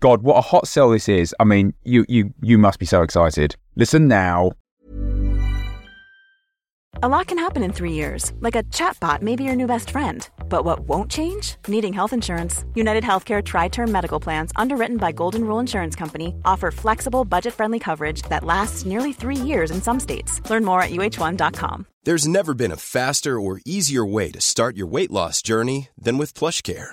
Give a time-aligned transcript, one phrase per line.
[0.00, 1.34] God, what a hot sell this is.
[1.40, 3.56] I mean, you you you must be so excited.
[3.76, 4.52] Listen now.
[7.02, 9.90] A lot can happen in three years, like a chatbot may be your new best
[9.90, 10.26] friend.
[10.48, 11.56] But what won't change?
[11.68, 12.64] Needing health insurance.
[12.74, 17.52] United Healthcare Tri Term Medical Plans, underwritten by Golden Rule Insurance Company, offer flexible, budget
[17.52, 20.40] friendly coverage that lasts nearly three years in some states.
[20.48, 21.86] Learn more at uh1.com.
[22.04, 26.16] There's never been a faster or easier way to start your weight loss journey than
[26.16, 26.92] with PlushCare.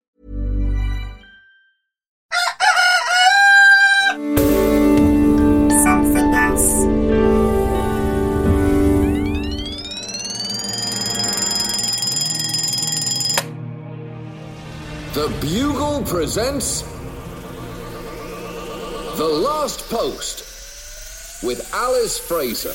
[15.13, 16.83] The Bugle presents
[19.17, 22.73] The Last Post with Alice Fraser.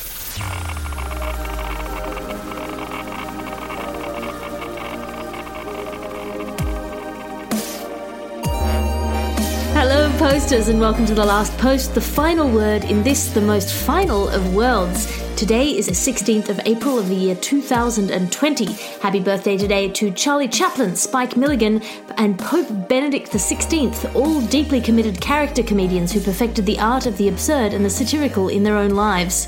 [9.73, 13.73] Hello, posters, and welcome to the last post, the final word in this, the most
[13.73, 15.26] final of worlds.
[15.37, 18.65] Today is the 16th of April of the year 2020.
[19.03, 21.83] Happy birthday today to Charlie Chaplin, Spike Milligan,
[22.17, 27.29] and Pope Benedict XVI, all deeply committed character comedians who perfected the art of the
[27.29, 29.45] absurd and the satirical in their own lives.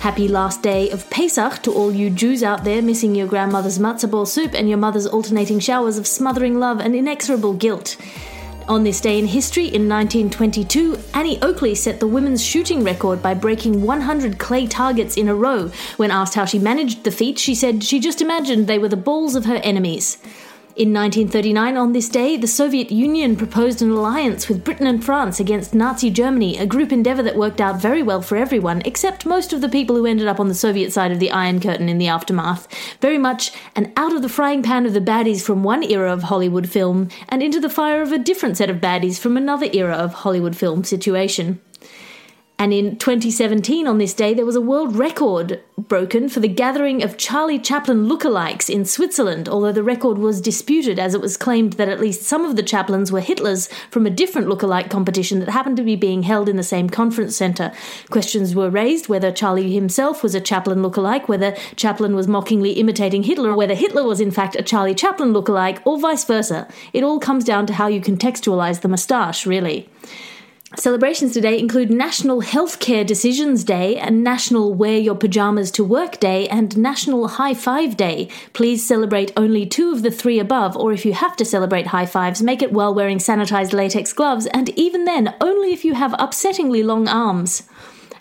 [0.00, 4.10] Happy last day of Pesach to all you Jews out there missing your grandmother's matzah
[4.10, 7.96] ball soup and your mother's alternating showers of smothering love and inexorable guilt.
[8.72, 13.34] On this day in history, in 1922, Annie Oakley set the women's shooting record by
[13.34, 15.70] breaking 100 clay targets in a row.
[15.98, 18.96] When asked how she managed the feat, she said she just imagined they were the
[18.96, 20.16] balls of her enemies.
[20.74, 25.38] In 1939, on this day, the Soviet Union proposed an alliance with Britain and France
[25.38, 29.52] against Nazi Germany, a group endeavour that worked out very well for everyone, except most
[29.52, 31.98] of the people who ended up on the Soviet side of the Iron Curtain in
[31.98, 32.66] the aftermath.
[33.02, 36.22] Very much an out of the frying pan of the baddies from one era of
[36.22, 39.94] Hollywood film, and into the fire of a different set of baddies from another era
[39.94, 41.60] of Hollywood film situation.
[42.62, 47.02] And in 2017, on this day, there was a world record broken for the gathering
[47.02, 51.72] of Charlie Chaplin lookalikes in Switzerland, although the record was disputed as it was claimed
[51.72, 55.48] that at least some of the Chaplins were Hitlers from a different lookalike competition that
[55.48, 57.72] happened to be being held in the same conference centre.
[58.10, 63.24] Questions were raised whether Charlie himself was a Chaplin lookalike, whether Chaplin was mockingly imitating
[63.24, 66.68] Hitler, or whether Hitler was in fact a Charlie Chaplin lookalike, or vice versa.
[66.92, 69.88] It all comes down to how you contextualise the moustache, really.
[70.76, 76.48] Celebrations today include National Healthcare Decisions Day and National Wear Your Pajamas to Work Day
[76.48, 78.30] and National High Five Day.
[78.54, 82.06] Please celebrate only two of the three above, or if you have to celebrate high
[82.06, 86.12] fives, make it while wearing sanitized latex gloves, and even then, only if you have
[86.12, 87.68] upsettingly long arms.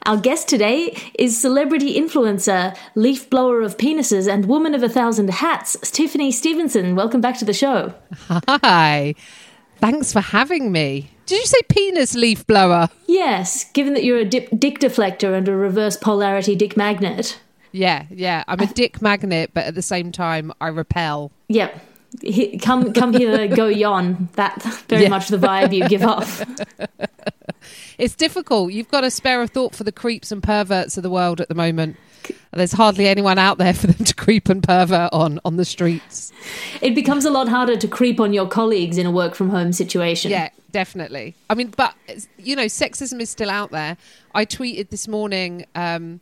[0.05, 5.29] Our guest today is celebrity influencer, leaf blower of penises, and woman of a thousand
[5.29, 6.95] hats, Tiffany Stevenson.
[6.95, 7.93] Welcome back to the show.
[8.27, 9.15] Hi.
[9.77, 11.11] Thanks for having me.
[11.31, 12.89] Did you say penis leaf blower?
[13.07, 17.39] Yes, given that you're a dip, dick deflector and a reverse polarity dick magnet.
[17.71, 18.43] Yeah, yeah.
[18.49, 21.31] I'm a dick magnet, but at the same time, I repel.
[21.47, 21.79] Yep.
[22.21, 24.27] He- Come, come here, go yon.
[24.33, 25.09] That's very Yeah.
[25.09, 26.43] much the vibe you give off.
[27.97, 28.71] It's difficult.
[28.73, 31.47] You've got to spare a thought for the creeps and perverts of the world at
[31.49, 31.97] the moment.
[32.51, 36.31] There's hardly anyone out there for them to creep and pervert on on the streets.
[36.81, 39.71] It becomes a lot harder to creep on your colleagues in a work from home
[39.71, 40.31] situation.
[40.31, 41.35] Yeah, definitely.
[41.49, 41.95] I mean, but
[42.37, 43.97] you know, sexism is still out there.
[44.33, 46.21] I tweeted this morning um,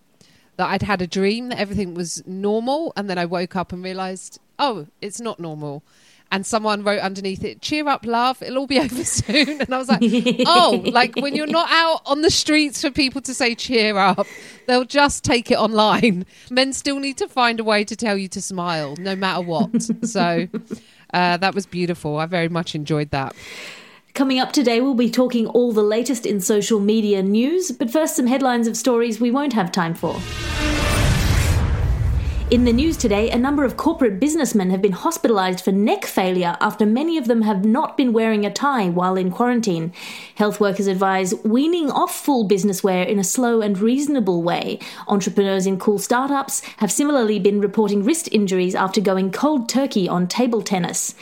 [0.57, 3.83] that I'd had a dream that everything was normal, and then I woke up and
[3.83, 5.83] realised, oh, it's not normal.
[6.31, 8.43] And someone wrote underneath it, "Cheer up, love.
[8.43, 10.01] It'll all be over soon." And I was like,
[10.45, 14.27] "Oh, like when you're not out on the streets for people to say cheer up,
[14.67, 16.27] they'll just take it online.
[16.51, 19.81] Men still need to find a way to tell you to smile, no matter what."
[20.05, 20.47] so
[21.13, 22.17] uh, that was beautiful.
[22.17, 23.35] I very much enjoyed that.
[24.13, 28.15] Coming up today, we'll be talking all the latest in social media news, but first,
[28.15, 30.19] some headlines of stories we won't have time for.
[32.51, 36.57] In the news today, a number of corporate businessmen have been hospitalized for neck failure
[36.59, 39.93] after many of them have not been wearing a tie while in quarantine.
[40.33, 44.79] Health workers advise weaning off full business wear in a slow and reasonable way.
[45.07, 50.27] Entrepreneurs in cool startups have similarly been reporting wrist injuries after going cold turkey on
[50.27, 51.13] table tennis.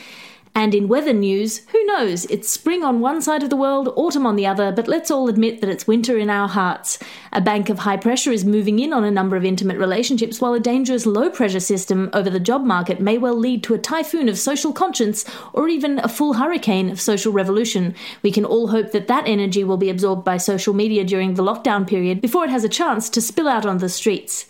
[0.58, 2.24] And in weather news, who knows?
[2.24, 5.28] It's spring on one side of the world, autumn on the other, but let's all
[5.28, 6.98] admit that it's winter in our hearts.
[7.32, 10.54] A bank of high pressure is moving in on a number of intimate relationships, while
[10.54, 14.28] a dangerous low pressure system over the job market may well lead to a typhoon
[14.28, 17.94] of social conscience or even a full hurricane of social revolution.
[18.22, 21.44] We can all hope that that energy will be absorbed by social media during the
[21.44, 24.44] lockdown period before it has a chance to spill out on the streets.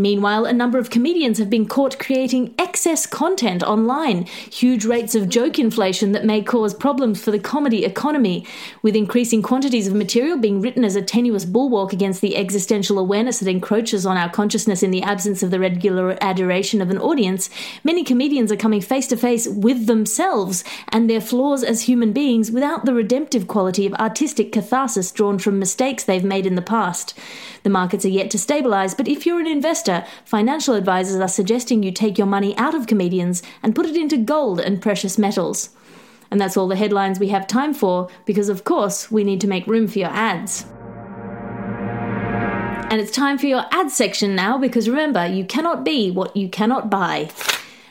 [0.00, 5.28] Meanwhile, a number of comedians have been caught creating excess content online, huge rates of
[5.28, 8.46] joke inflation that may cause problems for the comedy economy,
[8.80, 13.40] with increasing quantities of material being written as a tenuous bulwark against the existential awareness
[13.40, 17.50] that encroaches on our consciousness in the absence of the regular adoration of an audience.
[17.84, 22.50] Many comedians are coming face to face with themselves and their flaws as human beings
[22.50, 27.12] without the redemptive quality of artistic catharsis drawn from mistakes they've made in the past.
[27.64, 29.89] The markets are yet to stabilize, but if you're an investor,
[30.24, 34.16] financial advisors are suggesting you take your money out of comedians and put it into
[34.16, 35.70] gold and precious metals.
[36.30, 39.48] And that's all the headlines we have time for, because of course we need to
[39.48, 40.64] make room for your ads.
[42.90, 46.48] And it's time for your ad section now, because remember, you cannot be what you
[46.48, 47.30] cannot buy.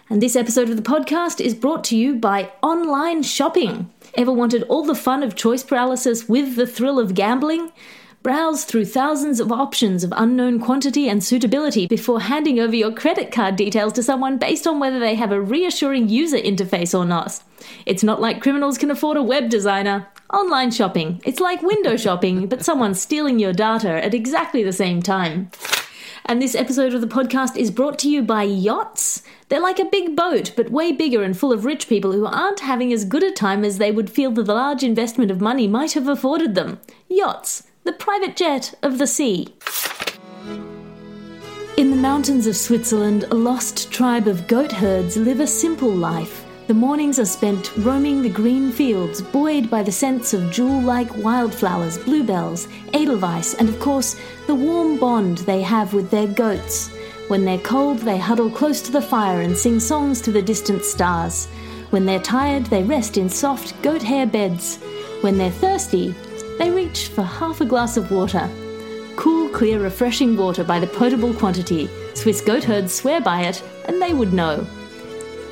[0.09, 3.89] And this episode of the podcast is brought to you by online shopping.
[4.15, 7.71] Ever wanted all the fun of choice paralysis with the thrill of gambling?
[8.21, 13.31] Browse through thousands of options of unknown quantity and suitability before handing over your credit
[13.31, 17.41] card details to someone based on whether they have a reassuring user interface or not.
[17.85, 20.05] It's not like criminals can afford a web designer.
[20.33, 21.21] Online shopping.
[21.23, 25.49] It's like window shopping, but someone's stealing your data at exactly the same time.
[26.25, 29.23] And this episode of the podcast is brought to you by Yachts.
[29.47, 32.59] They're like a big boat, but way bigger and full of rich people who aren't
[32.59, 35.69] having as good a time as they would feel that the large investment of money
[35.69, 36.81] might have afforded them.
[37.07, 39.47] Yachts the private jet of the sea.
[41.75, 46.45] In the mountains of Switzerland, a lost tribe of goat herds live a simple life.
[46.67, 51.17] The mornings are spent roaming the green fields, buoyed by the scents of jewel like
[51.17, 54.15] wildflowers, bluebells, edelweiss, and of course,
[54.45, 56.89] the warm bond they have with their goats.
[57.27, 60.85] When they're cold, they huddle close to the fire and sing songs to the distant
[60.85, 61.47] stars.
[61.89, 64.77] When they're tired, they rest in soft goat hair beds.
[65.21, 66.13] When they're thirsty,
[66.59, 68.47] they reach for half a glass of water.
[69.15, 71.89] Cool, clear, refreshing water by the potable quantity.
[72.13, 74.67] Swiss goat herds swear by it, and they would know.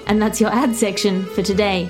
[0.06, 1.90] And that's your ad section for today.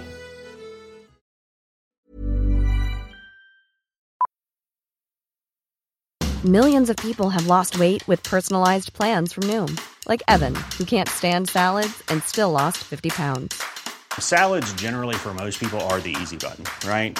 [6.46, 11.10] Millions of people have lost weight with personalized plans from Noom, like Evan, who can't
[11.10, 13.62] stand salads and still lost 50 pounds.
[14.20, 17.20] Salads, generally, for most people, are the easy button, right?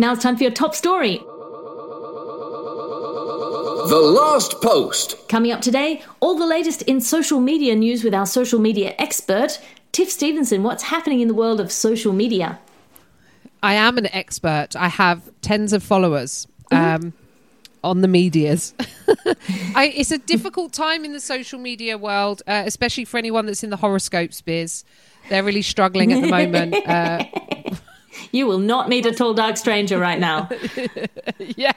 [0.00, 1.18] Now it's time for your top story.
[3.88, 5.28] The last post.
[5.28, 9.60] Coming up today, all the latest in social media news with our social media expert,
[9.90, 10.62] Tiff Stevenson.
[10.62, 12.60] What's happening in the world of social media?
[13.60, 14.76] I am an expert.
[14.76, 17.12] I have tens of followers um,
[17.82, 18.74] on the medias.
[19.74, 23.64] I, it's a difficult time in the social media world, uh, especially for anyone that's
[23.64, 24.84] in the horoscopes biz.
[25.28, 26.74] They're really struggling at the moment.
[26.86, 27.24] Uh,
[28.32, 30.48] You will not meet a tall, dark stranger right now.
[31.38, 31.72] yeah.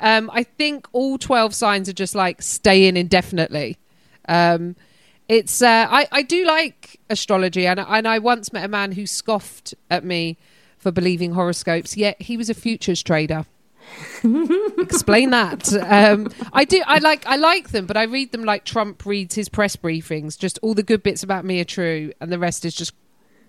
[0.00, 3.78] Um, I think all 12 signs are just like stay in indefinitely.
[4.28, 4.76] Um,
[5.28, 9.06] it's uh, I, I do like astrology, and, and I once met a man who
[9.06, 10.36] scoffed at me
[10.76, 13.46] for believing horoscopes, yet he was a futures trader.
[14.78, 15.72] Explain that.
[15.74, 16.82] Um, I do.
[16.86, 17.26] I like.
[17.26, 20.38] I like them, but I read them like Trump reads his press briefings.
[20.38, 22.92] Just all the good bits about me are true, and the rest is just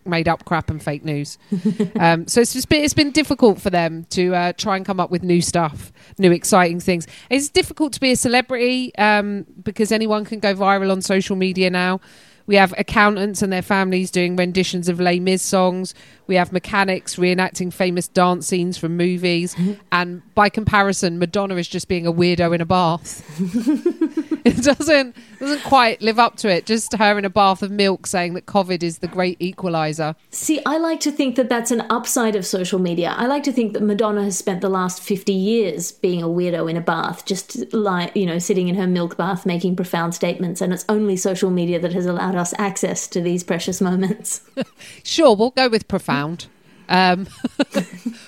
[0.05, 1.38] made up crap and fake news.
[2.00, 5.00] um, so it's just been, it's been difficult for them to uh, try and come
[5.00, 7.07] up with new stuff, new exciting things.
[7.29, 11.69] It's difficult to be a celebrity um, because anyone can go viral on social media
[11.69, 12.00] now.
[12.45, 15.95] We have accountants and their families doing renditions of Les Mis songs.
[16.27, 19.55] We have mechanics reenacting famous dance scenes from movies.
[19.91, 23.24] and by comparison, Madonna is just being a weirdo in a bath.
[24.46, 26.66] it doesn't doesn't quite live up to it.
[26.66, 30.16] Just her in a bath of milk saying that COVID is the great equalizer.
[30.32, 33.16] See, I like to think that that's an upside of social media.
[33.18, 36.70] I like to think that Madonna has spent the last 50 years being a weirdo
[36.70, 40.60] in a bath, just like, you know, sitting in her milk bath making profound statements.
[40.60, 44.42] And it's only social media that has allowed us access to these precious moments.
[45.04, 46.48] Sure, we'll go with profound.
[46.90, 47.25] Um,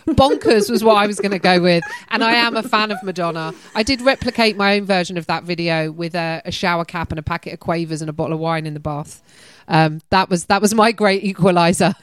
[0.07, 3.01] bonkers was what I was going to go with, and I am a fan of
[3.03, 3.53] Madonna.
[3.73, 7.19] I did replicate my own version of that video with a, a shower cap and
[7.19, 9.21] a packet of quavers and a bottle of wine in the bath.
[9.67, 11.95] Um, that was that was my great equalizer.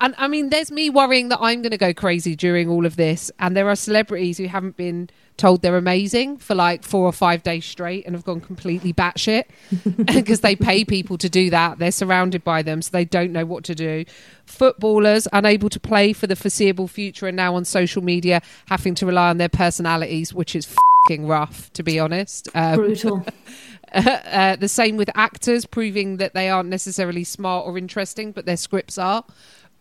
[0.00, 2.96] And I mean, there's me worrying that I'm going to go crazy during all of
[2.96, 7.12] this, and there are celebrities who haven't been told they're amazing for like four or
[7.12, 9.44] five days straight and have gone completely batshit
[10.14, 11.78] because they pay people to do that.
[11.78, 14.04] They're surrounded by them, so they don't know what to do.
[14.46, 19.06] Footballers unable to play for the foreseeable future and now on social media having to
[19.06, 22.48] rely on their personalities, which is fucking rough, to be honest.
[22.54, 23.26] Um, Brutal.
[23.92, 28.56] uh, the same with actors, proving that they aren't necessarily smart or interesting, but their
[28.56, 29.24] scripts are.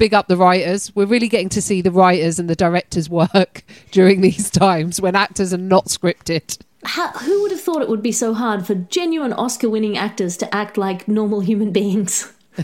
[0.01, 0.91] Big up the writers.
[0.95, 5.15] We're really getting to see the writers and the directors work during these times when
[5.15, 6.57] actors are not scripted.
[6.83, 10.37] How, who would have thought it would be so hard for genuine Oscar winning actors
[10.37, 12.33] to act like normal human beings?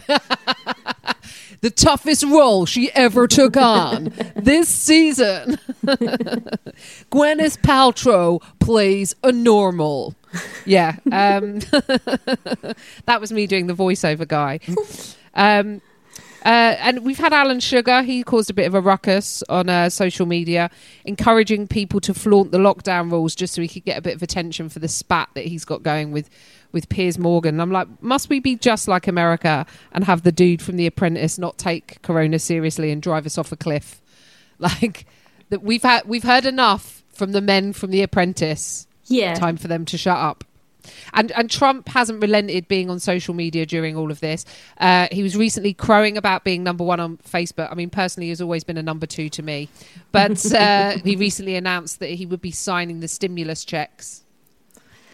[1.62, 5.60] the toughest role she ever took on this season.
[7.12, 10.16] Gwyneth Paltrow plays a normal.
[10.66, 11.60] Yeah, um,
[13.06, 14.60] that was me doing the voiceover guy.
[15.36, 15.82] Um,
[16.48, 18.04] uh, and we've had Alan Sugar.
[18.04, 20.72] He caused a bit of a ruckus on uh, social media,
[21.04, 24.24] encouraging people to flaunt the lockdown rules just so he could get a bit of
[24.24, 26.30] attention for the spat that he's got going with
[26.72, 27.60] with Piers Morgan.
[27.60, 31.38] I'm like, must we be just like America and have the dude from The Apprentice
[31.38, 34.02] not take Corona seriously and drive us off a cliff?
[34.60, 35.06] Like
[35.50, 38.88] that we've had we've heard enough from the men from The Apprentice.
[39.04, 39.36] Yeah.
[39.36, 40.44] Time for them to shut up.
[41.14, 44.46] And and Trump hasn't relented being on social media during all of this.
[44.80, 47.72] Uh, he was recently crowing about being number one on Facebook.
[47.72, 49.70] I mean, personally, he's always been a number two to me.
[50.12, 54.24] But uh, he recently announced that he would be signing the stimulus checks.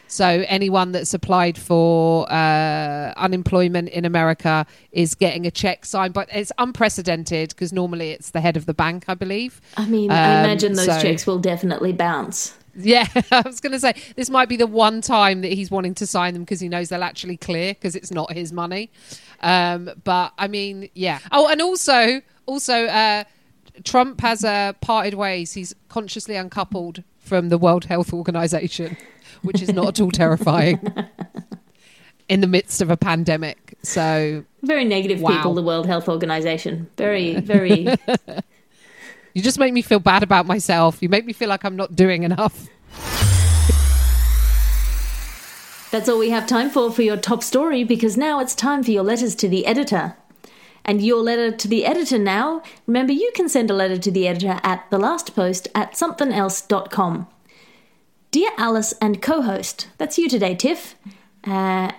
[0.07, 6.29] So anyone that's applied for uh, unemployment in America is getting a check signed, but
[6.31, 9.59] it's unprecedented because normally it's the head of the bank, I believe.
[9.75, 12.53] I mean, I Um, imagine those so- checks will definitely bounce.
[12.75, 15.93] Yeah, I was going to say this might be the one time that he's wanting
[15.95, 18.91] to sign them because he knows they'll actually clear because it's not his money.
[19.41, 21.19] Um, but I mean, yeah.
[21.31, 23.23] Oh, and also, also, uh,
[23.83, 25.53] Trump has uh, parted ways.
[25.53, 28.97] He's consciously uncoupled from the World Health Organization,
[29.43, 30.79] which is not at all terrifying
[32.29, 33.75] in the midst of a pandemic.
[33.83, 35.31] So Very negative Wow.
[35.31, 36.89] people, the World Health Organization.
[36.97, 37.87] Very, very.
[39.33, 41.01] you just make me feel bad about myself.
[41.01, 42.67] You make me feel like I'm not doing enough.
[45.91, 48.91] That's all we have time for for your top story because now it's time for
[48.91, 50.15] your letters to the editor.
[50.85, 54.27] And your letter to the editor now, remember you can send a letter to the
[54.27, 57.27] editor at the last post at somethingelse.com.
[58.31, 60.95] Dear Alice and co host, that's you today, Tiff.
[61.43, 61.91] Uh,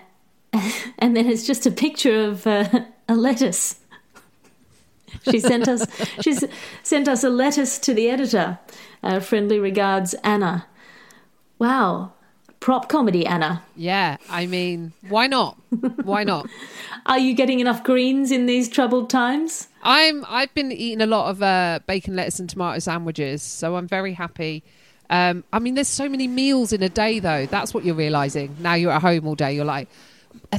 [0.99, 2.67] and then it's just a picture of uh,
[3.07, 3.79] a lettuce.
[5.23, 5.85] She sent us.
[6.21, 6.43] She's
[6.83, 8.59] sent us a lettuce to the editor.
[9.03, 10.65] Uh, friendly regards, Anna.
[11.59, 12.13] Wow,
[12.59, 13.63] prop comedy, Anna.
[13.75, 15.57] Yeah, I mean, why not?
[16.03, 16.47] Why not?
[17.05, 19.67] Are you getting enough greens in these troubled times?
[19.83, 23.87] I'm I've been eating a lot of uh, bacon, lettuce, and tomato sandwiches, so I'm
[23.87, 24.63] very happy.
[25.09, 27.45] Um, I mean, there's so many meals in a day, though.
[27.45, 28.55] That's what you're realizing.
[28.59, 29.53] Now you're at home all day.
[29.53, 29.87] You're like,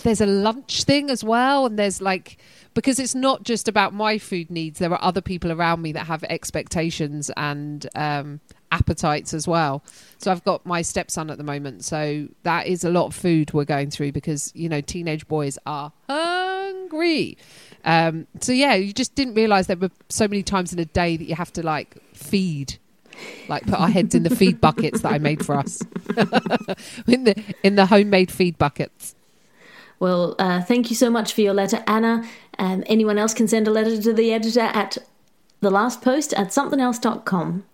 [0.02, 2.38] there's a lunch thing as well, and there's like
[2.76, 4.78] because it's not just about my food needs.
[4.78, 8.40] There are other people around me that have expectations and um,
[8.70, 9.82] appetites as well.
[10.18, 13.54] So I've got my stepson at the moment, so that is a lot of food
[13.54, 17.38] we're going through because you know teenage boys are hungry.
[17.86, 21.16] Um, so yeah, you just didn't realize there were so many times in a day
[21.16, 22.76] that you have to like feed,
[23.48, 25.80] like put our heads in the feed buckets that I made for us,
[27.06, 29.14] in the in the homemade feed buckets.
[29.98, 32.28] Well, uh, thank you so much for your letter, Anna.
[32.58, 34.98] Um, anyone else can send a letter to the editor at
[35.60, 37.64] the last post at somethingelse.com.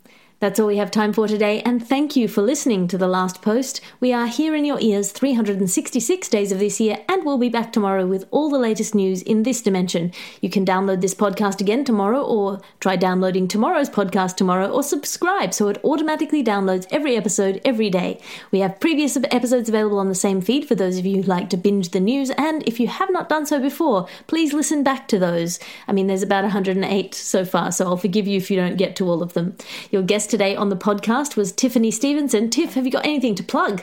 [0.42, 3.42] That's all we have time for today, and thank you for listening to The Last
[3.42, 3.80] Post.
[4.00, 7.72] We are here in your ears 366 days of this year, and we'll be back
[7.72, 10.10] tomorrow with all the latest news in this dimension.
[10.40, 15.54] You can download this podcast again tomorrow, or try downloading tomorrow's podcast tomorrow, or subscribe
[15.54, 18.20] so it automatically downloads every episode every day.
[18.50, 21.50] We have previous episodes available on the same feed for those of you who like
[21.50, 25.06] to binge the news, and if you have not done so before, please listen back
[25.06, 25.60] to those.
[25.86, 28.96] I mean, there's about 108 so far, so I'll forgive you if you don't get
[28.96, 29.56] to all of them.
[29.92, 32.48] Your guest today on the podcast was Tiffany Stevenson.
[32.48, 33.82] Tiff, have you got anything to plug?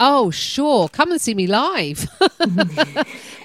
[0.00, 0.88] Oh, sure.
[0.88, 2.08] Come and see me live.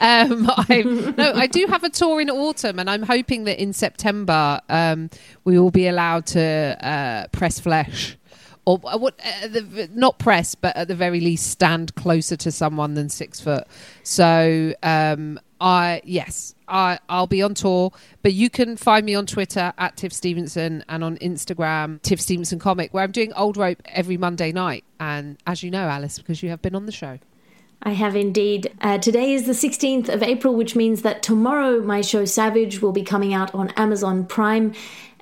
[0.01, 4.59] um, no, I do have a tour in autumn, and I'm hoping that in September
[4.69, 5.11] um,
[5.43, 6.41] we will be allowed to
[6.81, 8.17] uh, press flesh.
[8.65, 9.13] Or uh, what?
[9.23, 13.39] Uh, the, not press, but at the very least, stand closer to someone than six
[13.39, 13.67] foot.
[14.01, 19.25] So, um, I yes, I I'll be on tour, but you can find me on
[19.25, 23.81] Twitter at Tiff Stevenson and on Instagram Tiff Stevenson Comic, where I'm doing old rope
[23.85, 24.83] every Monday night.
[24.99, 27.19] And as you know, Alice, because you have been on the show.
[27.83, 28.73] I have indeed.
[28.81, 32.91] Uh, today is the 16th of April, which means that tomorrow my show Savage will
[32.91, 34.73] be coming out on Amazon Prime.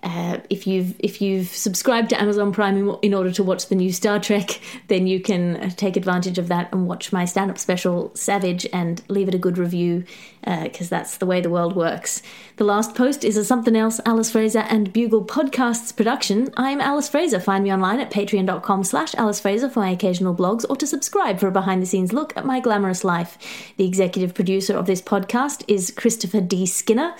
[0.06, 3.76] Uh, if you've if you've subscribed to Amazon Prime in, in, order to watch the
[3.76, 7.58] new Star Trek, then you can uh, take advantage of that and watch my stand-up
[7.58, 10.04] special Savage and leave it a good review
[10.42, 12.22] because uh, that's the way the world works.
[12.58, 16.54] The last post is a something else Alice Fraser and Bugle Podcasts production.
[16.56, 17.40] I'm Alice Fraser.
[17.40, 21.48] Find me online at patreon.com/slash Alice Fraser for my occasional blogs or to subscribe for
[21.48, 23.40] a behind-the-scenes look at my glamorous life.
[23.78, 26.68] The executive producer of this podcast is Christopher D.
[26.68, 27.16] Skinner.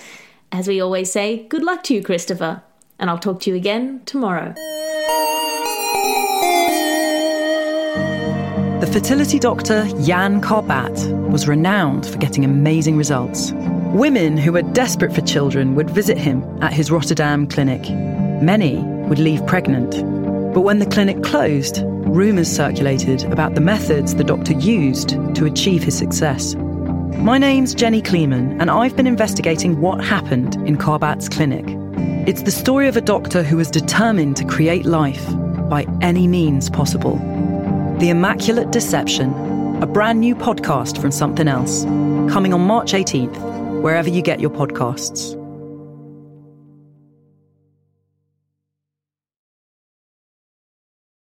[0.52, 2.62] As we always say, good luck to you, Christopher
[2.98, 4.54] and I'll talk to you again tomorrow.
[8.80, 13.52] The fertility doctor Jan Karbaat was renowned for getting amazing results.
[13.94, 17.88] Women who were desperate for children would visit him at his Rotterdam clinic.
[18.42, 18.76] Many
[19.08, 19.92] would leave pregnant.
[20.52, 25.82] But when the clinic closed, rumours circulated about the methods the doctor used to achieve
[25.82, 26.54] his success.
[26.54, 31.66] My name's Jenny Kleeman, and I've been investigating what happened in Karbaat's clinic.
[32.26, 35.24] It's the story of a doctor who was determined to create life
[35.68, 37.16] by any means possible.
[38.00, 39.32] The Immaculate Deception,
[39.82, 41.84] a brand new podcast from Something Else,
[42.32, 45.35] coming on March 18th, wherever you get your podcasts.